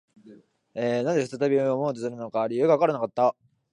[0.73, 3.35] 何故再び飲まれようとするのか、理由がわからなかった